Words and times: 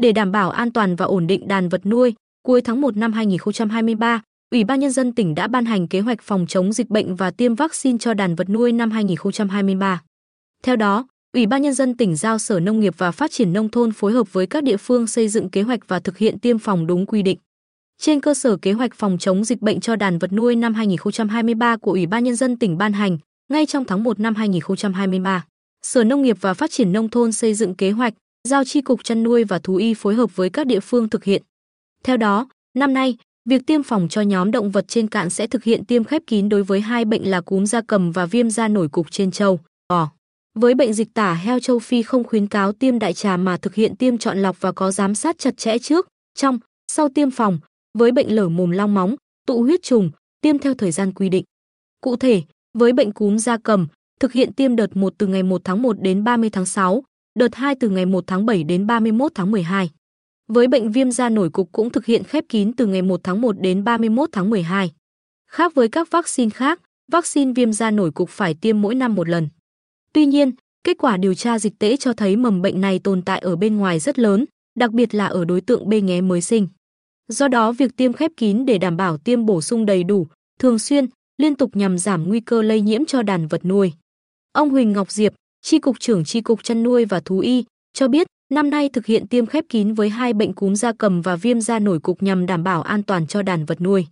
Để 0.00 0.12
đảm 0.12 0.32
bảo 0.32 0.50
an 0.50 0.72
toàn 0.72 0.96
và 0.96 1.06
ổn 1.06 1.26
định 1.26 1.48
đàn 1.48 1.68
vật 1.68 1.86
nuôi, 1.86 2.14
cuối 2.42 2.60
tháng 2.60 2.80
1 2.80 2.96
năm 2.96 3.12
2023, 3.12 4.22
Ủy 4.50 4.64
ban 4.64 4.80
nhân 4.80 4.90
dân 4.90 5.12
tỉnh 5.12 5.34
đã 5.34 5.46
ban 5.46 5.64
hành 5.64 5.88
kế 5.88 6.00
hoạch 6.00 6.22
phòng 6.22 6.46
chống 6.48 6.72
dịch 6.72 6.88
bệnh 6.88 7.16
và 7.16 7.30
tiêm 7.30 7.54
vaccine 7.54 7.98
cho 7.98 8.14
đàn 8.14 8.34
vật 8.34 8.48
nuôi 8.48 8.72
năm 8.72 8.90
2023. 8.90 10.02
Theo 10.62 10.76
đó, 10.76 11.06
Ủy 11.32 11.46
ban 11.46 11.62
nhân 11.62 11.74
dân 11.74 11.96
tỉnh 11.96 12.16
giao 12.16 12.38
Sở 12.38 12.60
Nông 12.60 12.80
nghiệp 12.80 12.94
và 12.98 13.10
Phát 13.10 13.30
triển 13.30 13.52
nông 13.52 13.68
thôn 13.68 13.92
phối 13.92 14.12
hợp 14.12 14.32
với 14.32 14.46
các 14.46 14.64
địa 14.64 14.76
phương 14.76 15.06
xây 15.06 15.28
dựng 15.28 15.50
kế 15.50 15.62
hoạch 15.62 15.88
và 15.88 16.00
thực 16.00 16.18
hiện 16.18 16.38
tiêm 16.38 16.58
phòng 16.58 16.86
đúng 16.86 17.06
quy 17.06 17.22
định. 17.22 17.38
Trên 17.98 18.20
cơ 18.20 18.34
sở 18.34 18.56
kế 18.56 18.72
hoạch 18.72 18.94
phòng 18.94 19.18
chống 19.18 19.44
dịch 19.44 19.62
bệnh 19.62 19.80
cho 19.80 19.96
đàn 19.96 20.18
vật 20.18 20.32
nuôi 20.32 20.56
năm 20.56 20.74
2023 20.74 21.76
của 21.76 21.90
Ủy 21.90 22.06
ban 22.06 22.24
nhân 22.24 22.36
dân 22.36 22.56
tỉnh 22.56 22.78
ban 22.78 22.92
hành, 22.92 23.18
ngay 23.48 23.66
trong 23.66 23.84
tháng 23.84 24.02
1 24.04 24.20
năm 24.20 24.34
2023, 24.34 25.44
Sở 25.82 26.04
Nông 26.04 26.22
nghiệp 26.22 26.36
và 26.40 26.54
Phát 26.54 26.70
triển 26.70 26.92
nông 26.92 27.08
thôn 27.08 27.32
xây 27.32 27.54
dựng 27.54 27.74
kế 27.74 27.90
hoạch, 27.90 28.14
giao 28.48 28.64
chi 28.64 28.80
cục 28.80 29.04
chăn 29.04 29.22
nuôi 29.22 29.44
và 29.44 29.58
thú 29.58 29.76
y 29.76 29.94
phối 29.94 30.14
hợp 30.14 30.36
với 30.36 30.50
các 30.50 30.66
địa 30.66 30.80
phương 30.80 31.08
thực 31.08 31.24
hiện. 31.24 31.42
Theo 32.04 32.16
đó, 32.16 32.48
năm 32.74 32.94
nay, 32.94 33.16
việc 33.48 33.66
tiêm 33.66 33.82
phòng 33.82 34.08
cho 34.10 34.20
nhóm 34.20 34.50
động 34.50 34.70
vật 34.70 34.84
trên 34.88 35.08
cạn 35.08 35.30
sẽ 35.30 35.46
thực 35.46 35.64
hiện 35.64 35.84
tiêm 35.84 36.04
khép 36.04 36.22
kín 36.26 36.48
đối 36.48 36.62
với 36.62 36.80
hai 36.80 37.04
bệnh 37.04 37.30
là 37.30 37.40
cúm 37.40 37.64
da 37.64 37.80
cầm 37.86 38.12
và 38.12 38.26
viêm 38.26 38.50
da 38.50 38.68
nổi 38.68 38.88
cục 38.88 39.10
trên 39.10 39.30
châu 39.30 39.60
bò. 39.88 40.10
Với 40.54 40.74
bệnh 40.74 40.92
dịch 40.92 41.14
tả 41.14 41.34
heo 41.34 41.60
châu 41.60 41.78
Phi 41.78 42.02
không 42.02 42.24
khuyến 42.24 42.46
cáo 42.46 42.72
tiêm 42.72 42.98
đại 42.98 43.12
trà 43.12 43.36
mà 43.36 43.56
thực 43.56 43.74
hiện 43.74 43.96
tiêm 43.96 44.18
chọn 44.18 44.38
lọc 44.38 44.60
và 44.60 44.72
có 44.72 44.90
giám 44.90 45.14
sát 45.14 45.38
chặt 45.38 45.56
chẽ 45.56 45.78
trước, 45.78 46.08
trong, 46.34 46.58
sau 46.92 47.08
tiêm 47.08 47.30
phòng. 47.30 47.58
Với 47.98 48.12
bệnh 48.12 48.34
lở 48.34 48.48
mồm 48.48 48.70
long 48.70 48.94
móng, 48.94 49.14
tụ 49.46 49.62
huyết 49.62 49.82
trùng, 49.82 50.10
tiêm 50.40 50.58
theo 50.58 50.74
thời 50.74 50.90
gian 50.90 51.12
quy 51.12 51.28
định. 51.28 51.44
Cụ 52.00 52.16
thể, 52.16 52.42
với 52.78 52.92
bệnh 52.92 53.12
cúm 53.12 53.36
da 53.36 53.56
cầm, 53.62 53.86
thực 54.20 54.32
hiện 54.32 54.52
tiêm 54.52 54.76
đợt 54.76 54.96
1 54.96 55.14
từ 55.18 55.26
ngày 55.26 55.42
1 55.42 55.60
tháng 55.64 55.82
1 55.82 56.00
đến 56.00 56.24
30 56.24 56.50
tháng 56.50 56.66
6, 56.66 57.02
đợt 57.38 57.54
2 57.54 57.74
từ 57.74 57.88
ngày 57.88 58.06
1 58.06 58.24
tháng 58.26 58.46
7 58.46 58.64
đến 58.64 58.86
31 58.86 59.32
tháng 59.34 59.50
12. 59.50 59.90
Với 60.48 60.68
bệnh 60.68 60.92
viêm 60.92 61.10
da 61.10 61.28
nổi 61.28 61.50
cục 61.50 61.72
cũng 61.72 61.90
thực 61.90 62.06
hiện 62.06 62.24
khép 62.24 62.44
kín 62.48 62.72
từ 62.72 62.86
ngày 62.86 63.02
1 63.02 63.20
tháng 63.24 63.40
1 63.40 63.60
đến 63.60 63.84
31 63.84 64.28
tháng 64.32 64.50
12. 64.50 64.92
Khác 65.50 65.74
với 65.74 65.88
các 65.88 66.10
vaccine 66.10 66.50
khác, 66.50 66.80
vaccine 67.12 67.52
viêm 67.52 67.72
da 67.72 67.90
nổi 67.90 68.10
cục 68.10 68.30
phải 68.30 68.54
tiêm 68.54 68.82
mỗi 68.82 68.94
năm 68.94 69.14
một 69.14 69.28
lần. 69.28 69.48
Tuy 70.12 70.26
nhiên, 70.26 70.52
kết 70.84 70.96
quả 70.98 71.16
điều 71.16 71.34
tra 71.34 71.58
dịch 71.58 71.78
tễ 71.78 71.96
cho 71.96 72.12
thấy 72.12 72.36
mầm 72.36 72.62
bệnh 72.62 72.80
này 72.80 72.98
tồn 72.98 73.22
tại 73.22 73.38
ở 73.38 73.56
bên 73.56 73.76
ngoài 73.76 73.98
rất 73.98 74.18
lớn, 74.18 74.44
đặc 74.78 74.92
biệt 74.92 75.14
là 75.14 75.26
ở 75.26 75.44
đối 75.44 75.60
tượng 75.60 75.88
bê 75.88 76.00
nghé 76.00 76.20
mới 76.20 76.40
sinh. 76.40 76.68
Do 77.28 77.48
đó, 77.48 77.72
việc 77.72 77.96
tiêm 77.96 78.12
khép 78.12 78.30
kín 78.36 78.66
để 78.66 78.78
đảm 78.78 78.96
bảo 78.96 79.18
tiêm 79.18 79.46
bổ 79.46 79.60
sung 79.60 79.86
đầy 79.86 80.04
đủ, 80.04 80.26
thường 80.58 80.78
xuyên, 80.78 81.06
liên 81.38 81.54
tục 81.54 81.76
nhằm 81.76 81.98
giảm 81.98 82.28
nguy 82.28 82.40
cơ 82.40 82.62
lây 82.62 82.80
nhiễm 82.80 83.04
cho 83.04 83.22
đàn 83.22 83.46
vật 83.46 83.64
nuôi. 83.64 83.92
Ông 84.52 84.70
Huỳnh 84.70 84.92
Ngọc 84.92 85.10
Diệp, 85.10 85.34
Tri 85.62 85.78
cục 85.78 86.00
trưởng 86.00 86.24
Tri 86.24 86.40
cục 86.40 86.64
chăn 86.64 86.82
nuôi 86.82 87.04
và 87.04 87.20
thú 87.20 87.38
y, 87.38 87.64
cho 87.92 88.08
biết 88.08 88.26
năm 88.52 88.70
nay 88.70 88.88
thực 88.88 89.06
hiện 89.06 89.26
tiêm 89.26 89.46
khép 89.46 89.64
kín 89.68 89.94
với 89.94 90.08
hai 90.08 90.32
bệnh 90.32 90.52
cúm 90.52 90.74
gia 90.74 90.92
cầm 90.92 91.22
và 91.22 91.36
viêm 91.36 91.60
da 91.60 91.78
nổi 91.78 91.98
cục 92.00 92.22
nhằm 92.22 92.46
đảm 92.46 92.64
bảo 92.64 92.82
an 92.82 93.02
toàn 93.02 93.26
cho 93.26 93.42
đàn 93.42 93.64
vật 93.64 93.80
nuôi. 93.80 94.06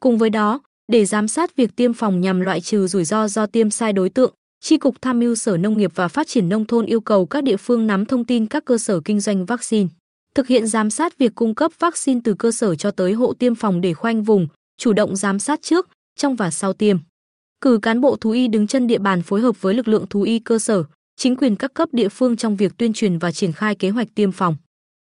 Cùng 0.00 0.18
với 0.18 0.30
đó, 0.30 0.60
để 0.92 1.04
giám 1.04 1.28
sát 1.28 1.56
việc 1.56 1.76
tiêm 1.76 1.92
phòng 1.92 2.20
nhằm 2.20 2.40
loại 2.40 2.60
trừ 2.60 2.86
rủi 2.86 3.04
ro 3.04 3.28
do 3.28 3.46
tiêm 3.46 3.70
sai 3.70 3.92
đối 3.92 4.10
tượng, 4.10 4.34
Tri 4.60 4.78
cục 4.78 5.02
tham 5.02 5.18
mưu 5.18 5.34
Sở 5.34 5.56
Nông 5.56 5.78
nghiệp 5.78 5.92
và 5.94 6.08
Phát 6.08 6.28
triển 6.28 6.48
nông 6.48 6.64
thôn 6.64 6.86
yêu 6.86 7.00
cầu 7.00 7.26
các 7.26 7.44
địa 7.44 7.56
phương 7.56 7.86
nắm 7.86 8.04
thông 8.06 8.24
tin 8.24 8.46
các 8.46 8.64
cơ 8.64 8.78
sở 8.78 9.00
kinh 9.00 9.20
doanh 9.20 9.46
vaccine, 9.46 9.88
thực 10.34 10.46
hiện 10.46 10.66
giám 10.66 10.90
sát 10.90 11.18
việc 11.18 11.34
cung 11.34 11.54
cấp 11.54 11.72
vaccine 11.78 12.20
từ 12.24 12.34
cơ 12.34 12.52
sở 12.52 12.74
cho 12.74 12.90
tới 12.90 13.12
hộ 13.12 13.32
tiêm 13.32 13.54
phòng 13.54 13.80
để 13.80 13.94
khoanh 13.94 14.22
vùng, 14.22 14.48
chủ 14.78 14.92
động 14.92 15.16
giám 15.16 15.38
sát 15.38 15.62
trước, 15.62 15.88
trong 16.16 16.36
và 16.36 16.50
sau 16.50 16.72
tiêm. 16.72 16.96
Cử 17.62 17.78
cán 17.82 18.00
bộ 18.00 18.16
thú 18.16 18.30
y 18.30 18.48
đứng 18.48 18.66
chân 18.66 18.86
địa 18.86 18.98
bàn 18.98 19.22
phối 19.22 19.40
hợp 19.40 19.62
với 19.62 19.74
lực 19.74 19.88
lượng 19.88 20.06
thú 20.10 20.22
y 20.22 20.38
cơ 20.38 20.58
sở, 20.58 20.84
chính 21.16 21.36
quyền 21.36 21.56
các 21.56 21.74
cấp 21.74 21.88
địa 21.92 22.08
phương 22.08 22.36
trong 22.36 22.56
việc 22.56 22.72
tuyên 22.76 22.92
truyền 22.92 23.18
và 23.18 23.32
triển 23.32 23.52
khai 23.52 23.74
kế 23.74 23.90
hoạch 23.90 24.08
tiêm 24.14 24.32
phòng. 24.32 24.56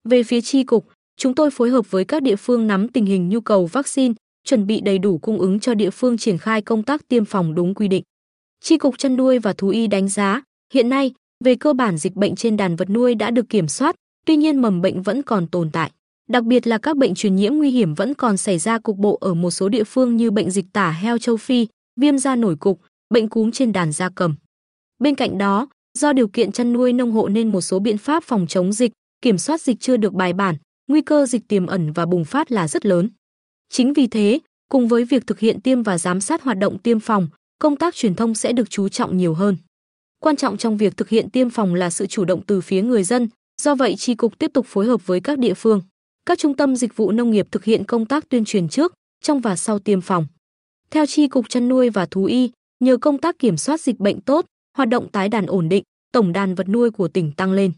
Về 0.10 0.24
phía 0.24 0.42
tri 0.42 0.64
cục, 0.64 0.88
chúng 1.18 1.36
tôi 1.36 1.52
phối 1.52 1.70
hợp 1.70 1.92
với 1.92 2.06
các 2.06 2.24
địa 2.24 2.36
phương 2.36 2.68
nắm 2.68 2.88
tình 2.88 3.06
hình 3.06 3.30
nhu 3.30 3.42
cầu 3.42 3.66
vaccine, 3.66 4.14
chuẩn 4.44 4.68
bị 4.68 4.82
đầy 4.82 4.98
đủ 4.98 5.18
cung 5.18 5.40
ứng 5.40 5.60
cho 5.60 5.74
địa 5.74 5.90
phương 5.90 6.18
triển 6.18 6.38
khai 6.38 6.62
công 6.62 6.84
tác 6.84 7.08
tiêm 7.08 7.26
phòng 7.26 7.56
đúng 7.56 7.74
quy 7.74 7.88
định. 7.88 8.04
Tri 8.62 8.78
cục 8.78 8.98
chăn 8.98 9.16
nuôi 9.16 9.40
và 9.40 9.54
thú 9.54 9.70
y 9.70 9.88
đánh 9.88 10.10
giá, 10.10 10.42
hiện 10.74 10.90
nay, 10.90 11.14
về 11.46 11.56
cơ 11.56 11.74
bản 11.74 11.98
dịch 11.98 12.16
bệnh 12.16 12.36
trên 12.36 12.58
đàn 12.58 12.76
vật 12.76 12.90
nuôi 12.90 13.16
đã 13.16 13.32
được 13.32 13.50
kiểm 13.50 13.68
soát, 13.68 13.96
tuy 14.26 14.36
nhiên 14.36 14.62
mầm 14.62 14.82
bệnh 14.82 15.02
vẫn 15.02 15.24
còn 15.24 15.48
tồn 15.48 15.70
tại. 15.72 15.92
Đặc 16.30 16.44
biệt 16.44 16.68
là 16.68 16.78
các 16.78 16.98
bệnh 16.98 17.16
truyền 17.16 17.36
nhiễm 17.36 17.54
nguy 17.54 17.72
hiểm 17.72 17.94
vẫn 17.94 18.14
còn 18.14 18.38
xảy 18.38 18.58
ra 18.58 18.78
cục 18.78 18.98
bộ 18.98 19.18
ở 19.22 19.34
một 19.34 19.52
số 19.52 19.70
địa 19.70 19.84
phương 19.84 20.18
như 20.18 20.32
bệnh 20.32 20.52
dịch 20.52 20.66
tả 20.74 20.92
heo 20.92 21.18
châu 21.18 21.38
Phi, 21.38 21.68
viêm 22.00 22.18
da 22.18 22.36
nổi 22.36 22.56
cục, 22.56 22.82
bệnh 23.14 23.30
cúm 23.30 23.52
trên 23.52 23.72
đàn 23.72 23.92
gia 23.92 24.10
cầm. 24.10 24.36
Bên 25.00 25.16
cạnh 25.16 25.38
đó, 25.38 25.68
do 25.98 26.14
điều 26.14 26.28
kiện 26.28 26.52
chăn 26.52 26.74
nuôi 26.74 26.94
nông 26.94 27.12
hộ 27.12 27.28
nên 27.28 27.52
một 27.52 27.62
số 27.62 27.80
biện 27.80 27.98
pháp 27.98 28.24
phòng 28.24 28.48
chống 28.48 28.74
dịch, 28.74 28.92
kiểm 29.22 29.38
soát 29.38 29.62
dịch 29.62 29.78
chưa 29.80 29.98
được 29.98 30.14
bài 30.14 30.34
bản, 30.34 30.56
nguy 30.88 31.02
cơ 31.02 31.26
dịch 31.26 31.48
tiềm 31.48 31.66
ẩn 31.66 31.92
và 31.92 32.06
bùng 32.06 32.26
phát 32.26 32.52
là 32.52 32.68
rất 32.68 32.86
lớn. 32.86 33.10
Chính 33.70 33.94
vì 33.94 34.08
thế, 34.08 34.40
cùng 34.70 34.88
với 34.88 35.06
việc 35.06 35.28
thực 35.28 35.40
hiện 35.40 35.62
tiêm 35.62 35.84
và 35.84 35.98
giám 35.98 36.22
sát 36.22 36.42
hoạt 36.42 36.58
động 36.58 36.78
tiêm 36.78 37.00
phòng, 37.00 37.28
công 37.60 37.76
tác 37.76 37.96
truyền 37.96 38.16
thông 38.16 38.36
sẽ 38.36 38.54
được 38.54 38.70
chú 38.70 38.90
trọng 38.90 39.18
nhiều 39.18 39.34
hơn. 39.34 39.58
Quan 40.20 40.36
trọng 40.36 40.58
trong 40.58 40.78
việc 40.78 40.98
thực 40.98 41.10
hiện 41.10 41.30
tiêm 41.30 41.50
phòng 41.50 41.76
là 41.76 41.90
sự 41.90 42.06
chủ 42.06 42.26
động 42.26 42.42
từ 42.48 42.62
phía 42.62 42.82
người 42.82 43.04
dân, 43.04 43.30
do 43.62 43.76
vậy 43.76 43.96
tri 43.96 44.16
cục 44.16 44.40
tiếp 44.40 44.52
tục 44.54 44.66
phối 44.70 44.86
hợp 44.86 45.08
với 45.08 45.20
các 45.20 45.40
địa 45.40 45.54
phương, 45.54 45.82
các 46.26 46.40
trung 46.40 46.56
tâm 46.56 46.76
dịch 46.76 46.96
vụ 46.96 47.12
nông 47.12 47.32
nghiệp 47.32 47.48
thực 47.52 47.64
hiện 47.64 47.84
công 47.84 48.06
tác 48.06 48.30
tuyên 48.30 48.46
truyền 48.46 48.70
trước, 48.70 48.94
trong 49.24 49.40
và 49.40 49.56
sau 49.56 49.80
tiêm 49.80 50.02
phòng. 50.02 50.28
Theo 50.92 51.06
tri 51.06 51.28
cục 51.28 51.50
chăn 51.50 51.68
nuôi 51.68 51.90
và 51.90 52.06
thú 52.06 52.26
y, 52.26 52.52
nhờ 52.80 52.98
công 52.98 53.18
tác 53.18 53.40
kiểm 53.40 53.58
soát 53.58 53.82
dịch 53.82 54.00
bệnh 54.00 54.22
tốt, 54.22 54.46
hoạt 54.78 54.90
động 54.90 55.08
tái 55.12 55.30
đàn 55.30 55.46
ổn 55.46 55.70
định, 55.70 55.84
tổng 56.12 56.34
đàn 56.34 56.56
vật 56.56 56.70
nuôi 56.70 56.92
của 56.92 57.08
tỉnh 57.08 57.32
tăng 57.32 57.52
lên. 57.52 57.72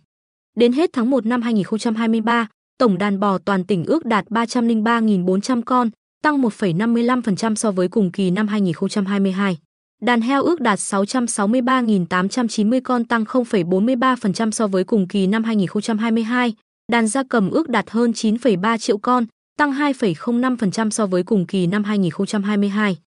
Đến 0.55 0.73
hết 0.73 0.89
tháng 0.93 1.09
1 1.09 1.25
năm 1.25 1.41
2023, 1.41 2.47
tổng 2.77 2.97
đàn 2.97 3.19
bò 3.19 3.37
toàn 3.37 3.63
tỉnh 3.63 3.85
ước 3.85 4.05
đạt 4.05 4.25
303.400 4.29 5.61
con, 5.65 5.89
tăng 6.23 6.41
1,55% 6.41 7.55
so 7.55 7.71
với 7.71 7.87
cùng 7.87 8.11
kỳ 8.11 8.31
năm 8.31 8.47
2022. 8.47 9.57
Đàn 10.01 10.21
heo 10.21 10.43
ước 10.43 10.61
đạt 10.61 10.79
663.890 10.79 12.81
con 12.83 13.05
tăng 13.05 13.23
0,43% 13.23 14.51
so 14.51 14.67
với 14.67 14.83
cùng 14.83 15.07
kỳ 15.07 15.27
năm 15.27 15.43
2022. 15.43 16.53
Đàn 16.91 17.07
gia 17.07 17.23
cầm 17.23 17.49
ước 17.49 17.69
đạt 17.69 17.89
hơn 17.89 18.11
9,3 18.11 18.77
triệu 18.77 18.97
con, 18.97 19.25
tăng 19.61 19.73
2,05% 19.73 20.89
so 20.89 21.05
với 21.05 21.23
cùng 21.23 21.45
kỳ 21.45 21.67
năm 21.67 21.83
2022. 21.83 22.97